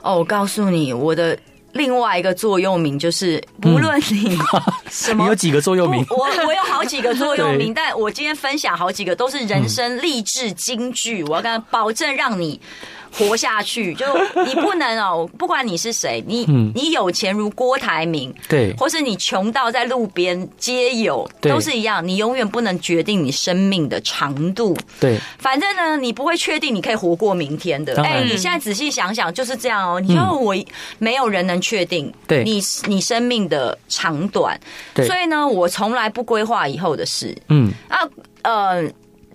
[0.04, 1.40] 哦，我告诉你，我的
[1.72, 4.38] 另外一个座右铭就是，不论你
[4.92, 6.06] 什么，你有几个座右铭？
[6.10, 12.60] 我我有好几个座右铭，但我今天分享好几个都是人生励志金句，我要跟他保证让你。
[13.18, 14.06] 活下去， 就
[14.46, 28.02] 你不能哦，不管你是谁，你你有钱如郭台铭，对，或是你穷到在路边街友，都是一样，你永远不能决定你生命的长度，对，反正呢，你不会确定你可以活过明天的。
[28.04, 30.00] 哎，你现在仔细想想，就是这样哦。
[30.00, 30.56] 你说我
[30.98, 34.60] 没有人能确定，对，你你生命的长短，
[34.94, 37.72] 对，所以呢，我从来不规划以后的事，嗯。
[37.88, 38.00] 啊
[38.44, 38.84] 呃。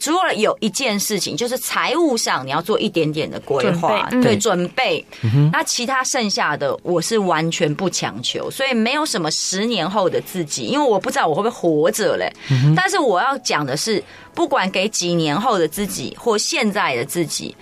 [0.00, 5.04] 除了有一件事情，就是财务上你要做一点点的规划，准对准备。
[5.22, 12.32] 嗯、那其他剩下的，我是完全不强求，所以没有什么十年后的自己，因为我不知道我会不会活着嘞。
[12.50, 14.02] 嗯、但是我要讲的是，
[14.34, 17.54] 不管给几年后的自己或现在的自己。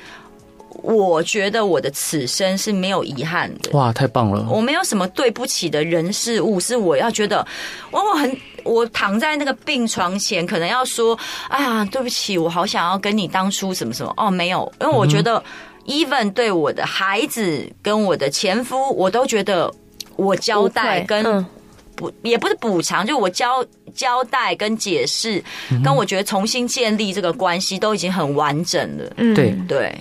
[0.81, 3.71] 我觉得我的此生是没有遗憾的。
[3.73, 4.47] 哇，太棒了！
[4.49, 7.45] 我没有什么对不起的人事物，是我要觉得，
[7.91, 8.31] 我我很
[8.69, 14.13] 我躺在那个病床前，可能要说，哎呀，对不起，我好想要跟你当初什么什么。
[14.17, 15.43] 哦，没有，因为我觉得
[15.87, 19.73] ，even 对我的孩子跟我的前夫，我都觉得
[20.17, 21.47] 我交代跟。
[21.99, 25.43] 补，也不是补偿，就我交交代跟解释，
[25.83, 29.13] 跟我觉得重新建立这个关系都已经很完整了。
[29.17, 29.93] 嗯，对对。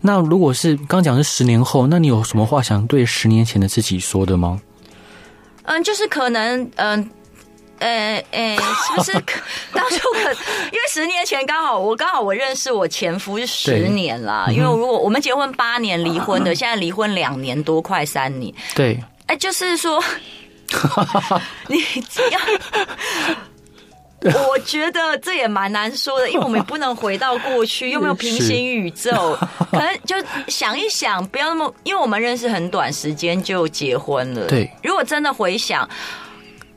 [0.00, 4.60] 那如果是刚讲是十年后，那你有什么话想对十年前的自己说的吗？
[5.64, 7.08] 嗯，就是可能，嗯，呃，
[7.80, 8.24] 呃，
[8.56, 9.12] 是不是
[9.74, 18.54] 当初可，因为十年前刚好我刚好我认识我前夫是十年了，因为如果我们结婚八年离婚的，现在离婚两年多，快三年。
[18.74, 20.02] 对，哎，就是说。
[21.66, 21.82] 你
[22.30, 22.38] 要，
[24.46, 29.36] 我觉得这也蛮难说的，因为我们也不能回到过去，又没有平 行宇宙，
[29.72, 30.14] 可能就
[30.46, 34.46] 想一想，不要那么，因为我们认识很短时间就结婚了。
[34.46, 35.88] 对，如果真的回想，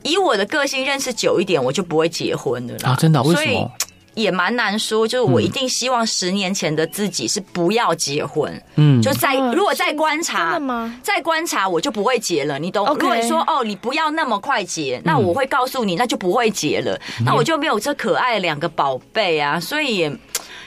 [0.04, 2.96] 以我的个性认识久一点，我就不会结婚了啊！
[3.00, 3.22] 真的？
[3.24, 3.72] 为什么？
[4.16, 10.62] 也蛮难说，就是我一定希望十年前的自己是不要结婚，嗯，就再如果再观察，
[11.02, 12.86] 再观察我就不会结了，你懂？
[12.88, 20.08] 如果你说哦，你不要那么快结，那我会告诉你，那就不会结了，那我就没有这可爱的两个宝贝啊，所以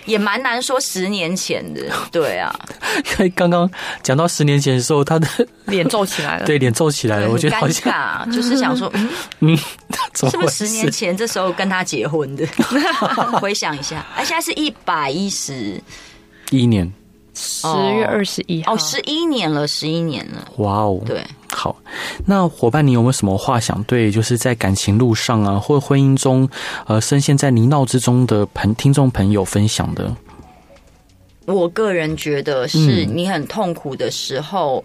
[0.06, 0.18] 也。
[0.26, 2.52] 蛮难说十年前的， 对啊，
[2.96, 3.70] 因为刚刚
[4.02, 5.28] 讲到十年前的时候，他的
[5.66, 9.08] 脸皱起来了， 对，脸皱起来了，我觉得好像尴尬，就是想说，嗯
[9.40, 9.56] 嗯，
[10.14, 12.44] 是不是十年前这时候跟他结婚的？
[13.40, 15.80] 回想一下，哎，现在是一百一十
[16.50, 16.92] 一年。
[17.38, 21.22] 十月二十一号，哦，十一年了，十一年了，哇哦，对，
[21.58, 21.74] 好，
[22.26, 26.46] 那伙伴，你有没有什么话想对，就是在感情路上啊，或婚姻中，
[26.86, 30.14] 呃，深陷在泥淖之中的朋听众朋友分享的？
[31.46, 34.84] 我个人觉得是你很痛苦的时候，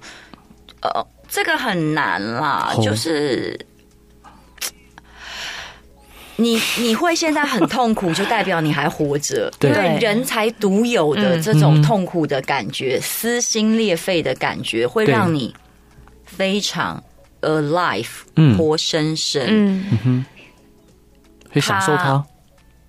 [0.80, 3.60] 嗯、呃，这个很难啦，哦、就是。
[6.38, 15.54] 你你会现在很痛苦，就代表你还活着， 对，人才独有的这种痛苦的感觉，嗯、撕心裂肺的感觉，会让你
[16.42, 17.04] 非常
[17.42, 19.86] alive，嗯，活生生，嗯。
[20.04, 20.26] 哼，
[21.52, 22.26] 会享受它。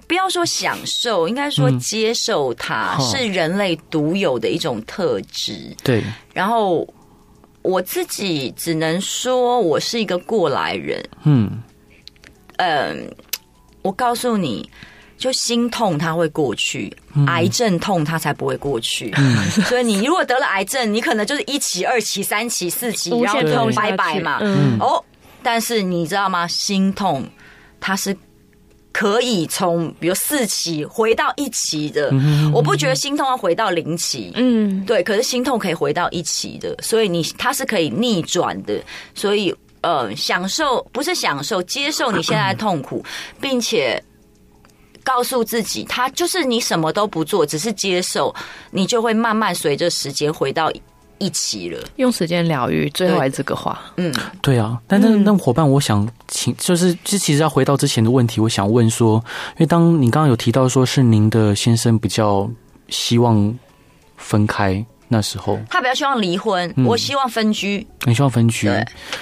[0.08, 5.76] 不要说享受，应该说接受它，嗯、是人类独有的一种特质。
[5.84, 6.88] 对，然后
[7.60, 11.62] 我自己只能说我是一个过来人，嗯，
[12.56, 13.14] 嗯。
[13.82, 14.70] 我告诉你，
[15.22, 19.14] 就心痛它会过去，嗯、癌症痛它才不会过去。
[19.16, 19.36] 嗯、
[19.70, 24.40] 所以你如果得了癌症，你可能就是一期、二期、三期、四期，然后痛拜拜嘛。
[24.42, 25.00] 嗯、哦，
[25.44, 26.48] 但是你知道吗？
[26.48, 27.24] 心痛
[27.78, 28.16] 它是
[28.90, 32.08] 可以从比如四期回到一期的。
[32.10, 34.32] 嗯、我不觉得心痛要回到零期。
[34.34, 38.82] 嗯，对，可是心痛可以回到一期的，所以你它是可以逆转的。
[39.14, 39.54] 所以。
[39.84, 43.04] 呃，享受不是享受，接受你现在的痛苦，
[43.40, 44.00] 并且
[45.04, 48.34] 告诉自己，他就是你什么都不做，只是接受，
[48.70, 50.72] 你就会慢慢随着时间回到
[51.18, 51.78] 一起了。
[51.96, 53.80] 用时间疗愈，最后还是这个话。
[53.96, 54.80] 嗯，对啊。
[54.86, 62.50] 但那那伙伴，我想请，就是这其实要回到之前的问题，我想问说，因为当你刚刚有提到说是您的先生比较
[62.88, 63.56] 希望
[64.16, 68.68] 分开，那时候他比较希望离婚，嗯、我希望分居，你希望分居。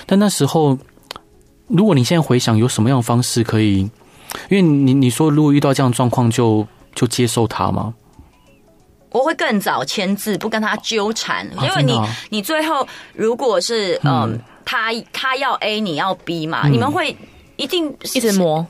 [0.07, 0.79] 但那时候，
[1.67, 3.91] 如果你现在回想，有什么样的方式可以？
[4.49, 7.95] 因为你你说，如果遇到这样的状况，就就接受他吗？
[9.11, 17.17] 我会更早签字，不跟他纠缠，啊、因为你、啊、你最后如果是嗯，他他要 A，你要 B 嘛，嗯、你们会
[17.57, 18.65] 一定一直磨，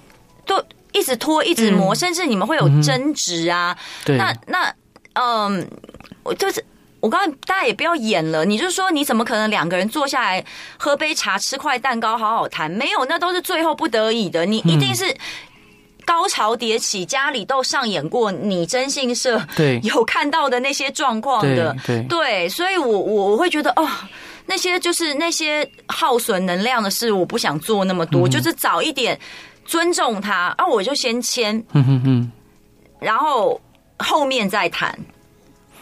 [0.46, 3.76] 都一直拖，一直磨，嗯、甚至你们会有争执啊。
[3.76, 4.74] 嗯、对，那那
[5.12, 5.68] 嗯，
[6.22, 6.64] 我就是
[7.00, 10.42] 我刚才大家也不要演了，你就说你怎么可能两个人坐下来
[10.78, 12.70] 喝杯茶，吃块蛋糕，好好谈？
[12.70, 15.14] 没有，那都是最后不得已的，你一定是。
[16.10, 19.78] 高潮迭起，家里都上演过你征信社对。
[19.86, 23.88] 有看到的那些状况的，对，对，对，所以我我我会觉得哦，
[24.44, 29.16] 那些就是那些耗损能量的事，我不想做那么多，嗯、就是早一点
[29.64, 32.32] 尊重他，啊，我就先签，嗯哼哼，
[32.98, 33.60] 然后
[33.98, 34.98] 后面再谈。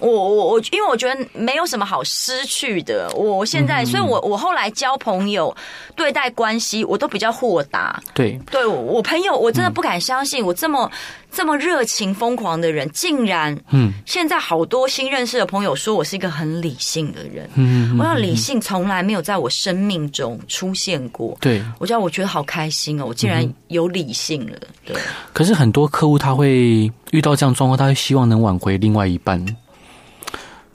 [0.01, 3.11] 我我我，因为我觉得没有什么好失去的。
[3.15, 5.55] 我现在，所以我我后来交朋友、
[5.97, 8.01] 对待关系，我都比较豁达。
[8.15, 10.91] 对，对我朋友，我真的不敢相信，我这么
[11.33, 17.49] 这么热情疯狂的人，竟然，嗯，现在好多新认识的朋友说我是一个很理性的人。
[17.55, 21.37] 嗯，我要理性从来没有在我生命中出现过。
[21.41, 24.57] 对，我觉得我觉得好开心哦，我竟然有理性了。
[24.85, 24.97] 对，
[25.33, 29.45] 可是很多客户他会遇到这样状况，他会希望能挽回另外一半。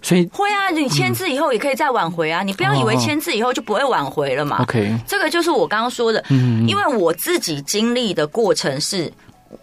[0.04, 2.44] 所以会啊，你签字以后也可以再挽回啊！
[2.44, 4.62] 嗯、你不要以为签字以后就不会挽回了嘛。
[4.62, 9.12] OK，这个就是我刚刚说的，嗯，因为我自己经历的过程是，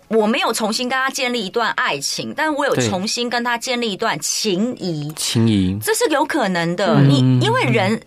[0.09, 6.97] 我没有重新跟他建立一段爱情，但我有重新跟他建立一段情谊，情谊，这是有可能的。
[6.99, 8.01] 嗯、你因为人。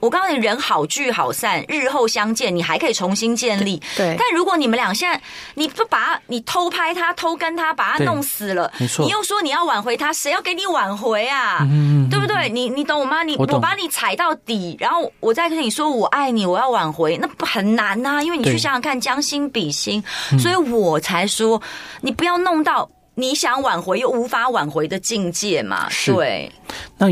[0.00, 3.80] 我告诉你，人好聚好散，日后相见，你还可以重新建立。
[3.96, 4.16] 对。
[4.18, 5.20] 但如果你们俩现在，
[5.54, 9.04] 你不把他，你偷拍他，偷跟他，把他弄死了，没错。
[9.04, 11.58] 你又说你要挽回他，谁要给你挽回啊？
[11.70, 12.48] 嗯，对不对？
[12.48, 13.22] 你你懂我吗？
[13.22, 18.22] 你我，我把你踩到底，然后我再跟你说我爱你，我要挽回，那不很难呐？
[18.22, 20.02] 因为你去想想看，将心比心，
[20.38, 21.60] 所以我才说
[22.00, 25.88] 你不要弄到你想挽回又无法挽回的境界嘛。
[26.06, 26.50] 对。
[26.96, 27.08] 那。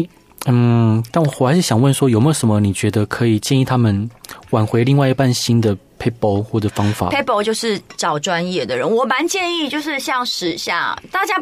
[0.47, 4.09] 嗯，但我还是想问说，有没有什么你觉得可以建议他们
[4.51, 7.09] 挽回另外一半新的撇步或者方法？
[7.09, 11.35] 撇步就是找专业的人，我蛮建议就是像时下大家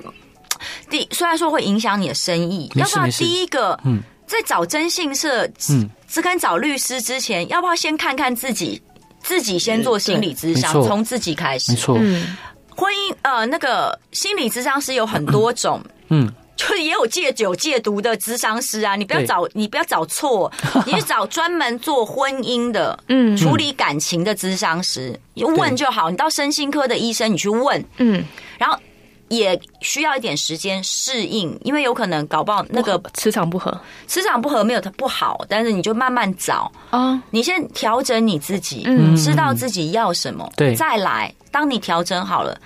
[0.91, 8.81] 第虽然说会影响你的生意，要不要第一个嗯，在找征信社嗯，只敢找律师之前，要不要先看看自己，
[9.21, 11.99] 自己先做心理咨商，从自己开始，没错。
[12.01, 12.37] 嗯，
[12.75, 16.33] 婚姻呃，那个心理咨商是有很多种，嗯。
[16.57, 20.51] 就也有戒酒戒毒的咨商师啊，你不要找，你不要找错，
[20.87, 26.11] 你去找专门做婚姻的，嗯，处理感情的咨商师，你问就好。
[26.11, 28.25] 你到身心科的医生，你去问，嗯，
[28.59, 28.79] 然后
[29.29, 42.59] 也需要一点时间适应，因为有可能搞不好那个磁场不合，磁场不合没有它不好，但是你就慢慢找啊，你先调整你自己，嗯，知道自己要什么，对，再来，当你调整好了。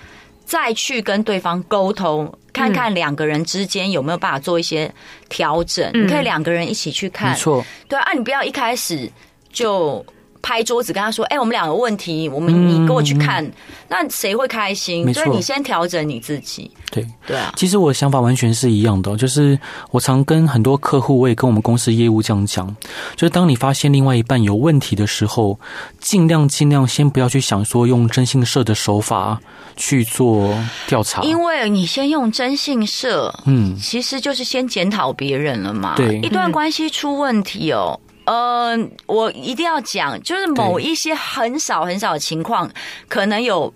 [0.51, 4.93] 再去跟对方沟通，看看两个人之间有没有办法做一些
[5.29, 5.89] 调整。
[5.93, 7.65] 嗯、你可以两个人一起去看，没错。
[7.87, 9.09] 对啊，你不要一开始
[9.49, 10.05] 就
[10.41, 13.43] 拍桌子跟他说：“哎、欸，我们两个问题，我们你跟我去看。
[13.43, 13.53] 嗯”
[13.87, 15.13] 那谁会开心？
[15.13, 16.69] 所以你先调整你自己。
[16.89, 19.57] 对对啊，其实我的想法完全是一样的，就是
[19.91, 22.67] 我常跟很多客户，我也跟我们公司业务这样讲，
[23.15, 25.59] 就是当你发现另外一半有问题的时候，
[25.99, 29.39] 尽量尽量先不要去想说用征信社的手法。
[29.77, 30.53] 去做
[30.85, 35.95] 调查，因为你先用征信社，嗯，其实就是先检讨别人了嘛。
[35.95, 42.69] 对，一段关系出问题哦，呃，我一定要讲，就是某一些很少很少的情况，
[43.07, 43.73] 可能有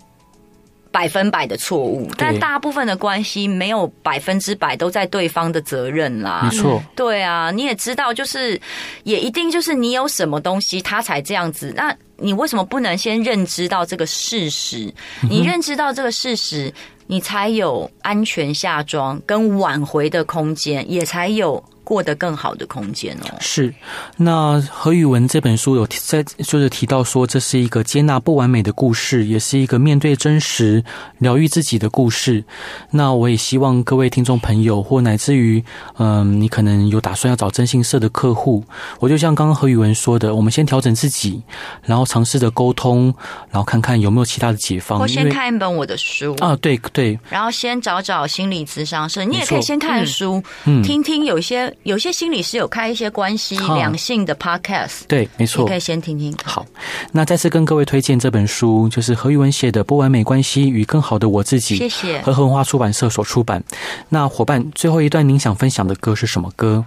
[0.90, 6.48] 百分百的错误，但大部分的关系没有百分之百都在对方的责任啦。
[6.50, 8.60] 没错，对啊，你也知道，就是
[9.04, 11.72] 也一定就是你有什么东西，他才这样子。
[11.76, 11.94] 那。
[12.18, 14.90] 你为什么不能先认知到这个事实？
[15.28, 16.72] 你认知到这个事实，
[17.06, 21.62] 你才有安全下装跟挽回的空间，也才有。
[21.86, 23.36] 过得更好的空间哦。
[23.38, 23.72] 是，
[24.16, 30.82] 那何宇文这本书有在就是提到说，这是一个接纳不完美的故事，也是一个面对真实
[31.18, 32.42] 疗愈自己的故事。
[32.90, 35.62] 那我也希望各位听众朋友，或乃至于
[35.98, 38.64] 嗯，你可能有打算要找征信社的客户，
[38.98, 41.40] 我就像刚刚何宇文说的，我们先调整自己，
[41.84, 43.14] 然后尝试着沟通，
[43.48, 44.98] 然后看看有没有其他的解方。
[44.98, 51.72] 我先看一本我的书啊，对对，然后先找找心理咨商师，你也可以先看书，嗯，听听有一些。
[51.82, 56.36] 有些心理师有开一些关系两性的 podcast，对，没错，你可以先听听。
[56.44, 56.66] 好，
[57.12, 62.20] 那再次跟各位推荐这本书，就是何玉文写的《不完美关系与更好的我自己》，谢谢。
[62.22, 63.62] 和合文化出版社所出版。
[64.08, 66.84] 那伙伴，最后一段您想分享的歌是什么歌？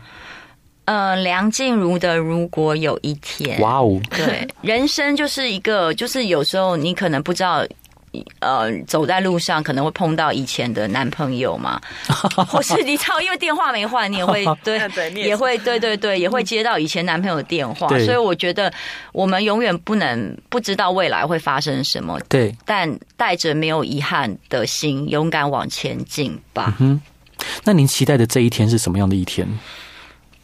[0.85, 3.59] 呃，梁静茹的《如果有一天》。
[3.61, 7.65] 哇哦，对，人生就是一个，就是有时候你可能不知道。
[8.39, 11.79] 呃，走在路上可能会碰到以前的男朋友嘛，
[12.47, 14.79] 或是你知道，因为电话没换，你也会对，
[15.13, 18.71] 也会对对对，也会接到以前男朋友的电话，所以我觉得
[19.11, 26.75] 我们永远不能不知道未来会发生什么，对，但带着没有遗憾的心，勇敢往前进吧。
[26.79, 26.99] 嗯，
[27.63, 29.47] 那您期待的这一天是什么样的一天？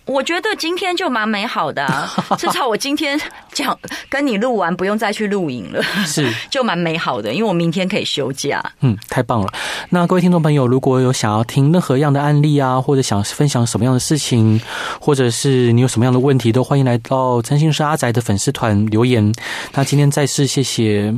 [0.06, 3.20] 我觉得今天就蛮美好的啊， 至少我今天
[3.52, 3.78] 讲
[4.08, 8.64] 跟你录完，不用再去录影了，是 就蛮美好的，因为我明天可以休假。
[8.82, 9.52] 嗯，太棒了。
[9.90, 14.62] 那各位听众朋友，如果有想要听任何样的案例啊，或者想分享什么样的事情，
[15.02, 19.34] 或者是你有什么样的问题，都欢迎来到征信社阿宅的粉丝团留言。
[19.74, 21.14] 那今天再次谢谢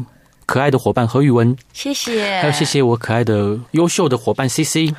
[0.46, 4.94] 可爱的伙伴何宇文，谢谢，还有谢谢我可爱的优秀的伙伴 CC。